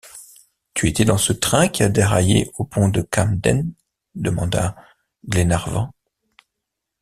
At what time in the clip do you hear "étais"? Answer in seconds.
0.87-1.05